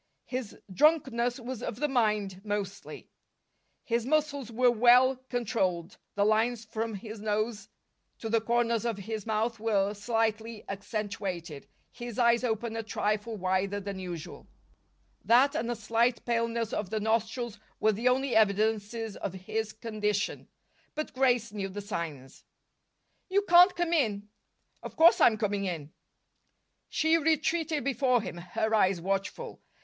His 0.25 0.57
drunkenness 0.73 1.39
was 1.39 1.61
of 1.61 1.75
the 1.75 1.87
mind, 1.87 2.41
mostly. 2.43 3.11
His 3.83 4.03
muscles 4.03 4.51
were 4.51 4.71
well 4.71 5.17
controlled. 5.29 5.97
The 6.15 6.25
lines 6.25 6.65
from 6.65 6.95
his 6.95 7.19
nose 7.21 7.69
to 8.17 8.27
the 8.27 8.41
corners 8.41 8.83
of 8.83 8.97
his 8.97 9.27
mouth 9.27 9.59
were 9.59 9.93
slightly 9.93 10.65
accentuated, 10.67 11.67
his 11.91 12.17
eyes 12.17 12.43
open 12.43 12.75
a 12.75 12.81
trifle 12.81 13.37
wider 13.37 13.79
than 13.79 13.99
usual. 13.99 14.47
That 15.23 15.53
and 15.53 15.69
a 15.69 15.75
slight 15.75 16.25
paleness 16.25 16.73
of 16.73 16.89
the 16.89 16.99
nostrils 16.99 17.59
were 17.79 17.91
the 17.91 18.07
only 18.07 18.35
evidences 18.35 19.15
of 19.17 19.33
his 19.33 19.71
condition. 19.71 20.47
But 20.95 21.13
Grace 21.13 21.51
knew 21.51 21.69
the 21.69 21.79
signs. 21.79 22.43
"You 23.29 23.43
can't 23.47 23.75
come 23.75 23.93
in." 23.93 24.29
"Of 24.81 24.95
course 24.95 25.21
I'm 25.21 25.37
coming 25.37 25.65
in." 25.65 25.91
She 26.89 27.19
retreated 27.19 27.83
before 27.83 28.23
him, 28.23 28.37
her 28.37 28.73
eyes 28.73 28.99
watchful. 28.99 29.61